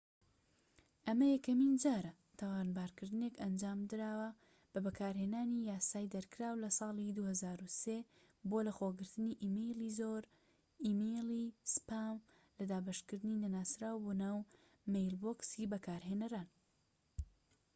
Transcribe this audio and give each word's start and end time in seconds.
ئەمە 1.05 1.25
یەکەمین 1.35 1.73
جارە 1.83 2.11
تاوانبارکردنێک 2.39 3.35
ئەنجامدراوە 3.41 4.29
بە 4.71 4.79
بەکارهێنانی 4.85 5.65
یاسای 5.71 6.11
دەرکراو 6.13 6.61
لە 6.63 6.69
ساڵی 6.77 7.15
2003 7.17 7.97
بۆ 8.49 8.57
لەخۆگرتنی 8.67 9.39
ئیمەیلی 9.43 9.95
زۆر 9.99 10.23
ئیمێیڵی 10.85 11.45
سپام 11.73 12.17
لە 12.57 12.63
دابەشکردنی 12.71 13.41
نەناسراو 13.43 14.03
بۆ 14.05 14.11
ناو 14.23 14.37
مەیلبۆکسی 14.93 15.69
بەکارهێنەران 15.71 16.47